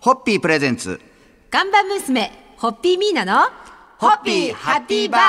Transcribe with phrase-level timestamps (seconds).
[0.00, 1.00] ホッピープレゼンツ。
[1.50, 3.48] 看板娘、ホッピーミーナの、
[3.98, 5.20] ホッピーハッピーバー。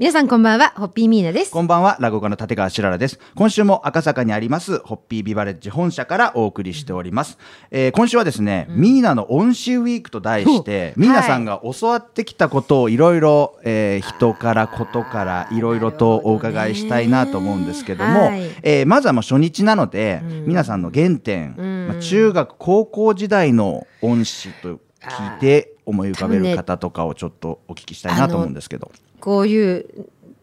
[0.00, 1.52] 皆さんこんばんは、ホッピーミーナです。
[1.52, 3.20] こんばんは落語家の立川しららです。
[3.36, 7.38] 今週も赤坂にありますホッピービバレッジ本社からお送りしております、
[7.70, 12.96] えー今週はですね、ミーナの恩師ウィークと題してミーナさんが教わってきたことをい。
[12.96, 18.42] ろいろえー人からことからいろいろとお伺いしたいなと思うんですけども、はい。
[18.64, 21.54] えーまずはもう初日なので、皆さんの原点、
[21.88, 28.90] まあ、中学高校時代の恩師と聞いて思い浮かべる方とかをちょっとお聞きしたいなと思うんですけど。
[29.20, 29.86] こういう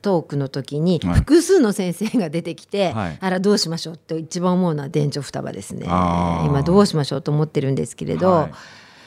[0.01, 1.15] トークの時にはい。
[1.15, 3.17] 複数の先生が出てきて、はい。
[3.19, 5.85] あらどうしましょうって一番思うのは電柱双葉ですね。
[5.85, 8.51] 今どうしましょうと思ってるんですけれど、はい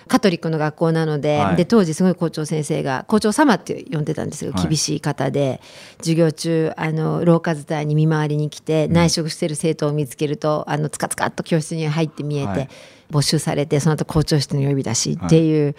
[0.09, 1.57] カトリックの学校なので,、はい。
[1.57, 4.69] で当時すごい校長先生が校長様って呼んでたんですけど、はい。
[4.69, 5.61] 厳しい方で
[5.99, 12.69] 授業中あの廊下伝いに見回りに来て、内職してる生徒を見つけるとあのつかつかっと教室に入って見えて、はい。
[13.11, 15.69] 募集されてその後校長室の呼び出しってい。
[15.69, 15.75] う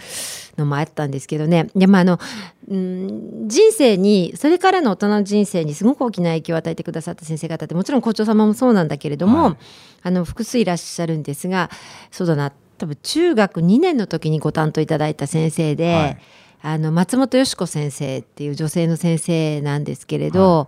[0.57, 2.19] のもあったんですけどね、でもあの
[2.67, 9.57] うん人生にそれからの大人の人生にすごく大きな影響を与えてくださった先生方ってもちろん校長様もそうなんだけれども、はい。
[10.03, 11.69] あの複数いらっしゃるんですが
[12.11, 16.17] そうだな多分中学2年の時にご担当いただいた先生で、はい
[16.61, 20.67] あの松本よし子先生っていう女性の先生なんですけれど、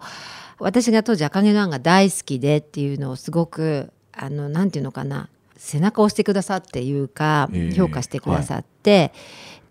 [0.60, 9.12] 私が当時赤毛のアンが大好きでっていうのをすごくあのなんていうのかな背中を押してくださっていうか、ええ評価してくださって。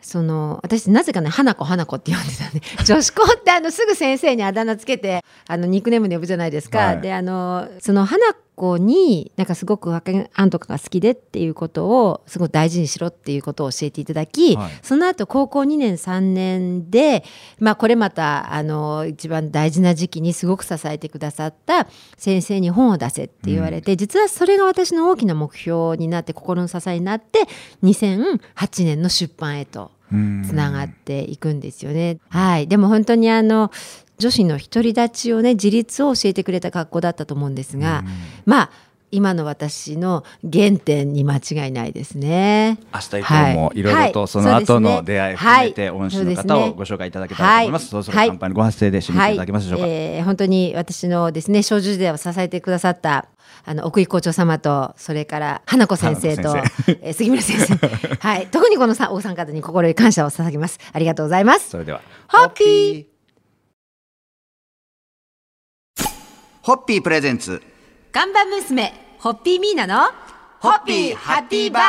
[0.02, 6.78] その私なぜかね花子花子って呼んでたんで 女子校ってあのすぐ先生にあだ名つけてあのニックネームで呼ぶじゃないですか。
[6.78, 14.70] はいであのその花子になんかすごく赤毛あんとかが好きでっていうことをすごい大事にしろっていうことを教えていただき、はい。
[14.82, 17.22] その後高校2年3年で、
[17.60, 27.40] まあ、これまたあの一番大事な時期にすごく支えてくださった先生に本を出せって言われて、実はそれが私の大きな目標になって心の支えになって
[27.82, 30.12] 2008年の出版へとつ
[30.54, 32.18] ながっていくんですよね。
[32.28, 33.70] はい、でも本当にあの
[34.18, 38.04] 女子の独り立ちをね自立を教えてくれた学校だったと思うんですが、
[38.44, 38.70] まあ
[39.12, 42.78] 今の私の原点に間違いないですね。
[42.92, 43.82] 明日以降もい。
[43.82, 47.88] ろいろとその後の出会い含めて恩師の方をご紹介いただけたらと思います。
[47.88, 49.86] そろそろ乾杯のご発声で締めていただけますでしょうか。
[49.86, 49.96] はい。
[49.96, 53.28] えー本当に私のですね少女時代を支えてくださった
[53.64, 56.68] あの奥井校長様とそれから花子先生と花子
[57.00, 57.76] えー杉村先生。
[58.18, 58.48] はい。
[58.48, 60.80] 特にこのさお三方に心より感謝を捧げます。
[60.92, 61.70] ありがとうございます。
[61.70, 63.15] それではホッピー
[66.66, 67.62] ホッピープレゼンツ。
[68.10, 70.10] 看板娘ホッピーミーナの
[70.58, 71.82] ホッピーハッピーバー。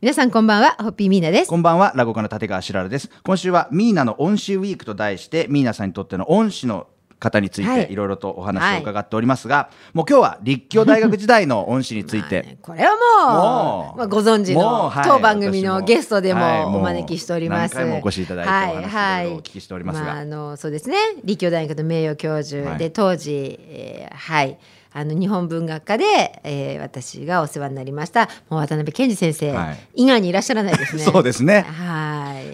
[0.00, 1.48] 皆さんこんばんはホッピーミーナです。
[1.48, 3.08] こんばんは落語家の立川しららです。
[3.22, 6.88] 今週はミーナの恩師ウィークと題してミーナさんにとっての恩師の
[7.22, 7.86] 方についはい。
[7.86, 15.04] ていろいろとお話を伺っておりますが、もう今日は立教大学時代の恩師について、まあねこれはもうまあ、ご存知のはい。
[15.06, 16.64] 当番組のゲストではい。
[16.64, 17.74] もお招きしております。
[17.76, 20.06] もう何回もお越しいただいてお話いろいろお聞きしておりますが。
[20.06, 20.96] まあ、あのそうですね。
[21.24, 22.78] 立教大学の名誉教授、はい。
[22.78, 24.58] で当時、えーはい。
[24.94, 26.04] あの日本文学科で、
[26.44, 29.78] えー私がお世話になりましたもう渡辺健二先生、はい。
[29.94, 31.02] 以外にいらっしゃらないですね。
[31.04, 31.62] そうですね。
[31.62, 31.66] はい。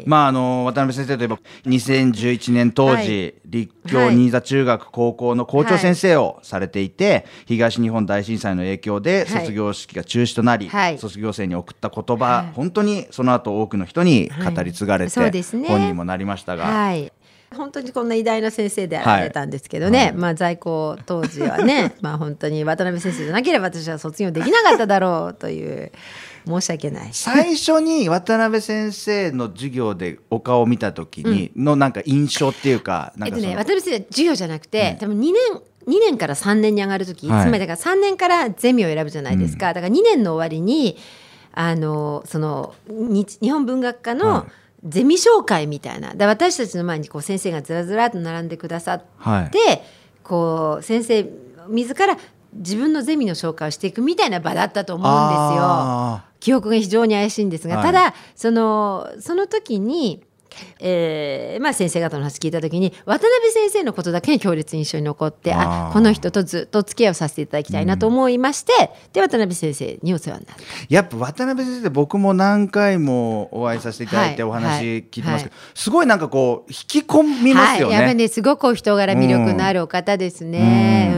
[0.09, 3.35] まああの渡辺先生といえば2011年当時、はい。
[3.45, 4.15] 立教はい。
[4.15, 9.41] 新座中学高校の校長先生をされていて、東日本大震災の影響ではい。
[9.43, 10.99] 卒業式が中止となり、はい。
[10.99, 12.53] 卒業生に送った言葉、はい。
[12.55, 17.13] 本当にその後多くの人に語り継がれて、本にもなりましたが、はい。
[17.57, 20.13] 本当にこんな偉大な先生であられたんですけどね、はい。
[20.13, 25.91] まあ在校当時はね まあ本当に渡辺先生じゃなければ私は卒業できなかっただろうという
[26.47, 27.09] 申し訳ない。
[27.13, 35.35] 最初に渡辺先生の授業でお顔を見た時にのなんか印象っていうか、なんえっとね、渡辺先生授業じゃなくて、多分2年
[35.87, 37.47] 2年から3年に上がる時、はい。
[37.47, 40.99] つまりだから3年からゼミを選ぶじゃないですか、だから2年の終わりに
[41.53, 44.47] あのその日日本文学科はの
[44.85, 49.51] ゼミ紹介みたいな、で私たちの前にこう先生がずらずらっと並んでくださって、はい。
[50.23, 51.27] こう先生
[51.69, 52.17] 自ら
[52.53, 55.63] 自分のゼミの紹介をしていくみたいな場だったと思うんですよ。
[55.63, 57.85] あ記憶が非常に怪しいんですが、はい。
[57.87, 60.23] ただそのその時に、
[60.81, 68.73] えーまあ、先生方の話聞いた時に渡辺先生のことだけが強烈に印象に残ってあこの人とずっとお付き合いをさせていただきたいなと思いまして、
[69.13, 70.63] で渡辺先生にお世話になった。
[70.89, 78.15] やっぱ渡辺先生僕も何回もお会いさせていただいてはいお話聞いてますけど、はすごいなんかこう引き込みますよはい、やっぱ。
[78.15, 81.13] ねすごくお人柄魅力のあるお方ですね。
[81.13, 81.18] うん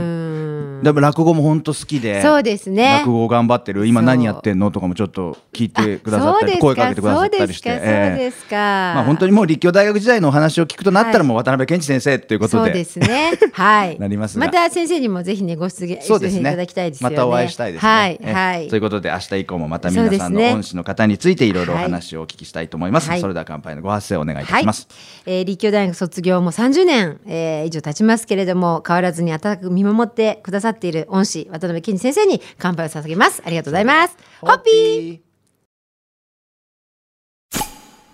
[0.83, 2.23] でも落語も本当好きで。
[2.23, 3.01] そうですね。
[3.01, 3.87] 落語頑張ってる。
[3.87, 7.71] 今何やってんのとかもちょっと聞いてくださったりあ声かけてくださったりして。
[7.71, 7.81] そう
[8.19, 8.57] ですか？
[8.57, 11.27] まあ本当にもう立教大学時代のお話を聞くとなったらはい。
[11.29, 13.33] もう渡辺健一先生ということで、そうですね。
[13.53, 13.99] はい。
[13.99, 14.47] なりますが。
[14.47, 17.03] また先生にもぜひねご出現そうですねいただきたいです。
[17.03, 17.91] またお会いしたいですね。
[17.91, 18.69] はいえはい。
[18.69, 23.09] ということで明日以降もまた皆さんの恩師の方についていろいろお話をお聞きしたいと思います。
[23.11, 23.21] はい。
[23.21, 24.87] それでは乾杯のご発声をお願いいたします。
[25.27, 33.43] はい、えー立教大学卒業も30年、えー以上経ちますけれども変わらずに温かく見守ってくださっている恩師渡辺健二先生に乾杯を捧げます。
[33.45, 34.17] ありがとうございます。
[34.41, 35.13] ホッピー。
[35.15, 35.21] ー。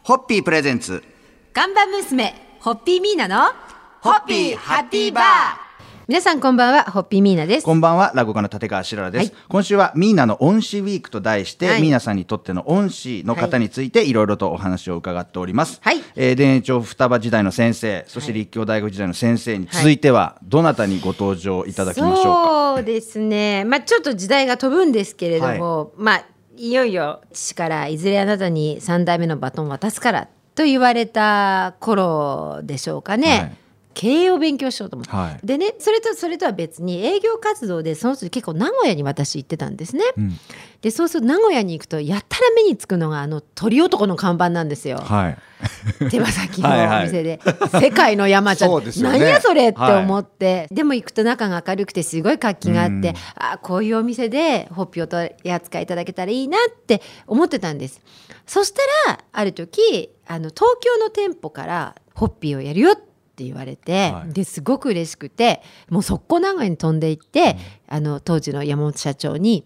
[0.02, 1.02] ホッピープレゼンツ。
[1.52, 3.52] 看板娘ホッピーミーナの
[4.00, 5.65] ホッピーハッピーバー
[6.08, 7.64] 皆さんこんばんはホッピーミーナです。
[7.64, 9.32] こんばんは、落語家の立川しららです。
[9.32, 9.42] はい。
[9.48, 11.82] 今週はミーナの恩師ウィークと題して、はい。
[11.82, 14.12] ミーナさんにとっての恩師の方についてい。
[14.12, 15.80] ろいろとお話を伺っております。
[15.82, 15.96] はい。
[16.14, 22.74] えー田園調双葉時代の先生、そして立教大学時代の先生に続いては、どなたにご登場いただきましょうか？
[22.76, 23.64] そうですね。
[23.64, 26.24] まあちょっと時代が飛ぶんですけれども、まあ
[26.56, 33.56] いよいよ父からいずれあなたに3代目のバトンを渡すからと言われた頃でしょうかね、はい
[33.96, 35.46] 経営を勉強しようと思って、はい。
[35.46, 40.32] でねそれとそれとは別に営業活動でその時結構名古屋に私行ってたんですね、ん。
[40.82, 44.98] でそうすると名古屋に行くとやったら目につくのがあの鳥男の看板なんですよ。
[44.98, 45.38] はい。
[46.10, 47.02] 手羽先のはいはい。
[47.04, 47.40] お店で。
[47.80, 48.92] 世界の山ちゃん、ね。
[49.00, 58.02] 何やそれって思って、でも行くと中が明るくてすごい活気があって、あこういうお店でホッピーを取り扱いいただけたらいいなって思ってたんです。
[58.46, 64.32] そしたらある時あの東京の店舗からホッピーをやるよって言われて、はい。
[64.32, 67.56] ですごく嬉しくてもう速攻名古屋に飛んで行って、
[67.88, 69.64] あの当時の山本社長に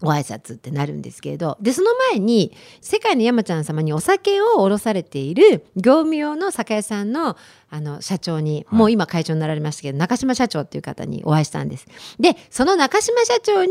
[0.00, 7.36] ご挨拶ってなるんですけれどでその前に世界の山ちゃん様にお酒を卸されている業務用の酒屋さんの
[7.72, 11.86] あの社長に、もう今会長になられましたけど中島社長っていう方にお会いしたんです。
[12.18, 13.70] でその中島社長に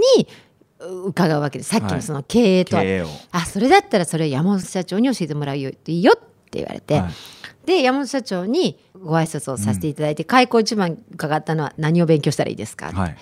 [0.79, 1.71] う伺うわけです。
[1.71, 3.07] さっきのその経営とは、経営を。
[3.31, 7.11] あそれだったらそれを山本社長に教えてもらうよいいよって言われて、はい。
[7.67, 13.17] で山本社長にご挨拶をさせていただいて、開口一番伺ったのは何を勉強したらいいですか、はい。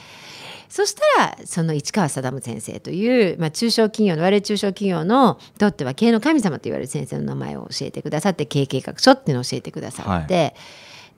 [0.70, 10.56] そしたらその市川貞先生という、まあ、中小企業の我々中小企業のとっては経営の神様と言われる先生の名前を教えてくださって経営計画書っていうのを教えてくださって、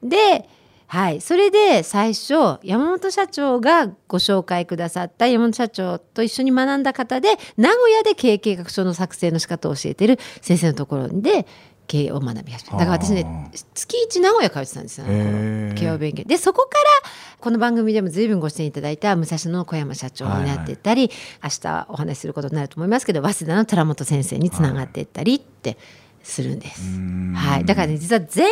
[0.03, 0.47] で、
[0.87, 11.45] はい、それで最初山本社長がご紹介くださった山本社長と一緒に学んだ方で名古屋で経営計画書の作成の仕方を教えてる先生のところで
[11.89, 12.77] 経営を学び始めた。
[12.77, 15.07] だから私ね月一名古屋通ってたんですよ。
[15.07, 16.23] あの頃へー経営を勉強。
[16.23, 17.09] でそこから
[17.39, 21.09] この番組でも随分ご出演いただいた武蔵野の小山社長になっていったり、
[21.43, 25.77] 明日お話しすることになると思いますけど早稲田の寺本先生につながっていったりって
[26.21, 26.99] するんです。
[27.33, 28.47] はい、だからね実は全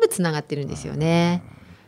[0.00, 1.42] 部つながってるんですよね。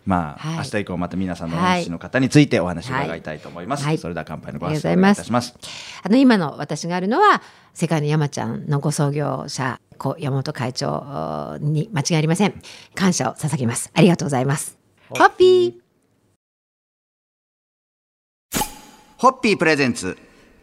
[0.06, 0.56] まあ、はい。
[0.56, 3.84] 明日以降また皆さんの恩師の方についてお話を伺いたいと思います。
[3.84, 3.98] はい。
[3.98, 5.52] それでは乾杯のごありが発声お願いいとうございます。
[5.52, 6.00] たします。
[6.02, 7.42] あの今の私があるのは
[7.74, 12.62] 世界の山ちゃんのご創業者小山本会長に間違いありません。
[12.94, 13.90] 感謝を捧げます。
[13.92, 14.78] ありがとうございます。
[15.10, 15.74] ホッピー。
[19.18, 20.16] ホッピープレゼンツ。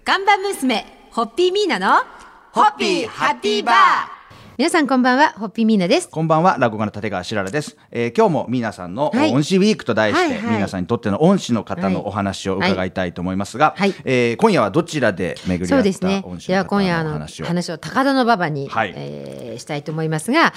[0.03, 2.03] 看板娘ホッピーミーナの
[2.51, 4.16] ホッピーハッピーバー
[4.57, 6.09] 皆さんこんばんはホッピーミーナです。
[6.09, 7.77] こんばんは、落語家の立川しららです。
[7.91, 9.31] えー今日もミーナさんのはい。
[9.31, 10.51] 恩師ウィークと題して、はいはい。
[10.53, 12.03] ミーナさんにとっての恩師の方のはい。
[12.07, 13.93] お話を伺いたいと思いますが、はい。
[14.03, 16.23] えー今夜はどちらで巡り合ったそうですね。
[16.25, 17.45] 恩師ではの方今夜あの話を。
[17.45, 18.93] 話を高田馬場に、はい。
[18.95, 20.55] えーしたいと思いますが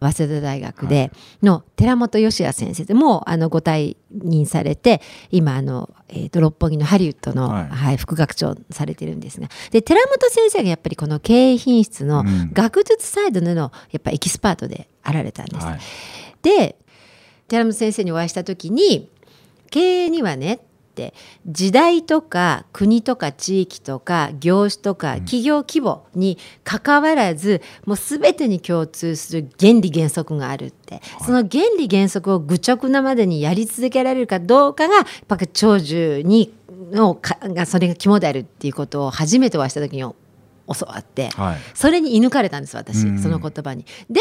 [0.00, 1.12] 早稲田大学で
[1.42, 12.50] の寺本義也先生でもうあのご退任されて今あの、えー、と六本木のハリウッドの、ははいい副学長されてるんですがで寺本先生がやっぱりこの経営品質のうん。
[12.52, 15.66] 学術サイドでのやっぱエキスパートであられたんです。
[15.66, 15.80] はい。
[16.42, 16.76] で
[17.48, 19.10] 寺本先生にお会いした時に
[19.70, 21.14] 経営にはねって
[21.46, 36.52] 時代とか国とか地域とか業種とか企業規模にかかわらず、もう全てに共通する原理原則があるって、その原理原則を愚直なまでにやり続けられるかどうかがやっぱ長寿に
[36.90, 40.14] のかがそれが肝であるっていうことを初めてお会いした時に教
[40.86, 41.58] わって、はい。
[41.74, 43.18] それに射抜かれたんです私、うん。
[43.18, 43.86] その言葉に。
[44.10, 44.20] で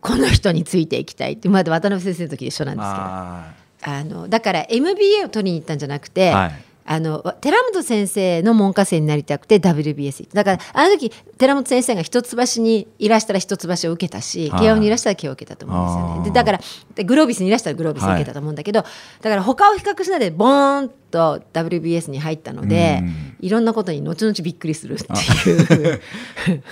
[0.00, 6.72] この人についていきたいってまだ渡辺先生の時一緒なんですけどああのだから MBA を取りに行ったんじゃなくて、はい。
[6.84, 14.60] あの寺本先生の門下生になりたくて WBS だからあの時寺本先生が一橋にいらしたら一橋を受けたしはい。
[14.60, 16.24] 慶応にいらしたら慶応を受けたと思うんですよね。
[16.24, 16.60] でだから
[16.94, 23.36] でグロービスにいらしたらグロービスを受けたと思うんだけど、だから他を比較しないでボーンと WBS に入ったのでうん。
[23.40, 25.04] いろんなことに後々びっくりするって
[25.50, 25.56] い
[25.94, 26.00] う。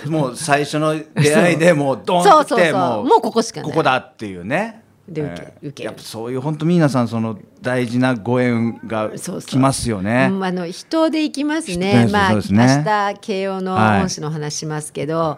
[0.05, 3.69] ー もう最初の出会いでもうドンと来てもうここしかない。
[3.69, 4.80] ここだっていうね。
[5.07, 10.29] で受け,、えー受けるやっぱそういう本当皆さんその大事なご縁がそうそう来ますよね。
[10.31, 12.05] うんあの人で行きます人ね。
[12.05, 15.37] でまあね明日慶応のはい恩師のお話しますけど、は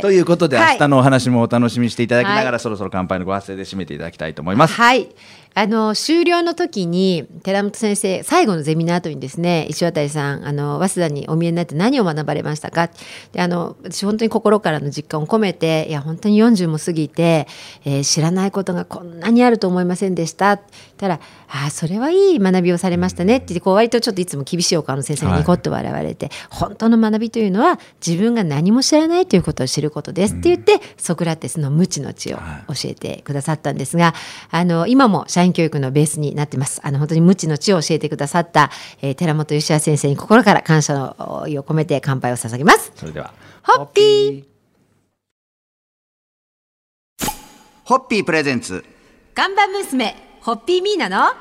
[0.00, 0.74] ということで、はい。
[0.74, 2.60] 明日のお話もお楽しみにしていただきながら、はい。
[2.60, 4.74] そろそろ乾杯のご発声で締めていただきたいと思います。
[4.74, 5.08] はい。
[5.52, 9.66] あの終了の時に寺本先生最後のゼミの後にですね。
[9.68, 12.88] 石渡さんあの早稲田にお見えになって何を学ばれましたか？
[13.32, 17.48] であの私本当に心からの実感を込めていや本当に40も過ぎて、
[17.84, 20.52] えー知らないことがこんなにあると思いませんでした。
[20.52, 21.14] って言ったら
[21.50, 30.34] 「ああそれはいい学びをされましたね」って言ってこう割とちょっといつも厳しいお顔の先生がニコッと笑われて、本当の学びというのは自分が何も知らないということを知ることです。
[30.34, 34.14] って言って、ソクラテスの無知の知を教えてくださったんですが、
[34.50, 36.80] あの今も社員教育のベースになってます。
[36.84, 38.70] あの本当に無知の知を教えてくださった、
[39.02, 42.92] えー寺本義也先生に心から感謝の意を込めて乾杯を捧げます。
[42.96, 43.32] それでは、
[43.62, 44.44] ホッピー。
[47.84, 48.24] ホッピー。
[48.24, 48.84] プレゼンツ。
[49.34, 51.32] 看板娘ホッピーミーナの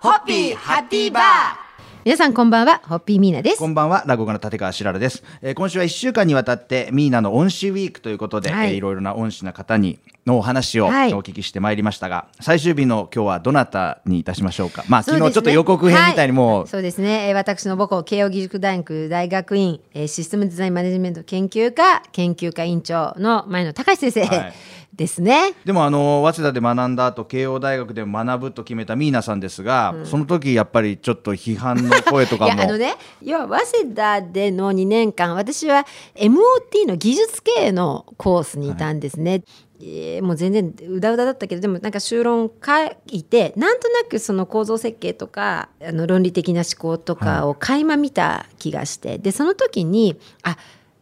[0.00, 1.67] ホッピーハッピーバー
[2.04, 5.24] 皆さんこんばんはホッピーミーナですこんばんは、落語家の立川しららです。
[5.42, 11.10] えー今週は1週間にわたって、ミーナの恩師ウィークということで、はいいえーいろいろな恩師な方に、のお話をおはい。
[11.10, 14.84] 聞きしてまいりましたが、最終日の今日はどなたにいたしましょうか？
[14.88, 16.68] まあ、昨日ちょっと予告編みたいにもう、はい。
[16.68, 24.52] そうですね、えー私の母校慶應義塾大学大学院、えーシステムデザインマネジメント研究科研究科院長の前野隆先生、はい。
[24.94, 25.52] ですね。
[25.64, 32.50] でもあの早稲田で学んだ後慶応大学でも学ぶと決めたミーナさんですが、その時やっぱりちょっと批判の声といかも。
[32.50, 39.44] やあのね要は早稲田での2年間私は MOT の技術系のコースにいたんですね。
[39.80, 50.56] えーもう全然うだうだだったけどでもなんか修論書いてなんとなくその構造設計とかあの論理的な思考とかを垣間見た気がして、でその時にあ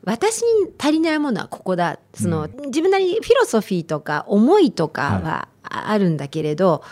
[0.04, 6.84] 私に足りないものはここだその、自分なりにフィロソフィーとか思いとかはああるんだけれど、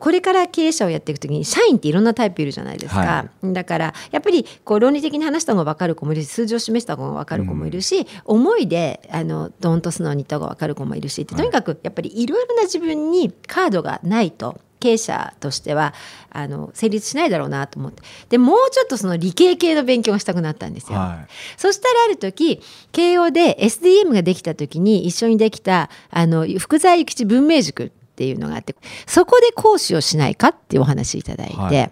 [0.00, 15.94] これから経営者をやっていく時に社員っていろんなタイプいるじゃないですか、はだからやっぱりこう論理的に話した方が分かる子もいるし数字を示した方が分かる子もいるし、思いであのドンと素直に言った方が分かる子もいるしとにかくやっぱりいろいろな自分にカードがないと経営者としては
[16.30, 18.02] あの成立しないだろうなと思って。
[18.30, 20.98] でもうちょっとその理系系の勉強がしたくなったんですよ。
[20.98, 21.26] は
[21.56, 22.60] そしたらある時
[22.92, 31.90] 慶応で SDM ができた時に一緒にできたあの福沢諭吉文明塾っていうのがあってそこで講師をしないかっていうお話いただいて、はい。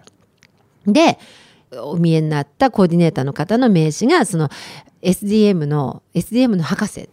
[0.93, 1.17] で
[1.81, 4.47] お見えになったコーディネーターの方の名刺がその
[5.01, 7.07] SDM の SDM の博士っ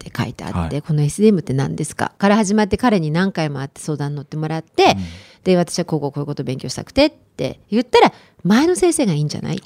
[0.00, 0.82] て書いてあって、はい。
[0.82, 2.12] この SDM って何ですか？
[2.18, 4.96] から始まって彼に何回も会って相談乗ってもらって、
[5.44, 8.12] で私はこうこうこういうことを勉強したくてって言ったら
[8.42, 9.62] 前の先生がいいんじゃない？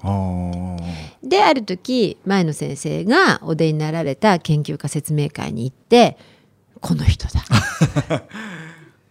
[1.22, 6.18] である時前の先生がお出になられた研究家説明会に行って
[6.80, 7.42] この人だ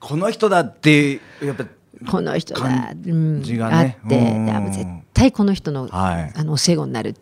[0.01, 1.65] この人だってやっぱ
[2.09, 3.63] この人だ、感うんね。
[3.63, 6.33] あって絶対この人の,、はい。
[6.35, 7.21] あの教え子になるって。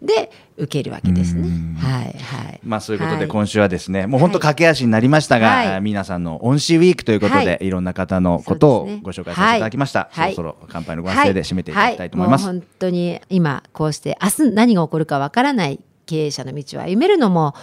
[0.00, 1.48] で受けるわけですね。
[1.48, 1.74] うん。
[1.74, 2.60] はいはい。
[2.64, 3.20] まあそういうことはい。
[3.20, 5.66] で今週はですね、もう本当駆け足になりましたが、はい。
[5.66, 7.70] えー皆さんの恩師ウィークということで、、はい。
[7.70, 10.08] ろんな方のことをご紹介させていただきました。
[10.12, 10.34] はい。
[10.34, 12.46] そろそろ乾杯のご発声で締めていただきたいと思います。
[12.46, 17.54] はもう本当に今こうして明日何が起こるかわからない経営者の道を歩めるのも、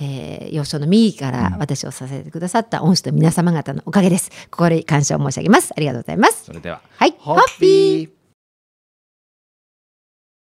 [0.00, 4.30] えー幼少の右から私を支えてくださった恩師の皆様方のおかげです。
[4.50, 5.72] ここで感謝を申し上げます。
[5.76, 6.44] ありがとうございます。
[6.44, 8.21] それでは、はい、ホッピー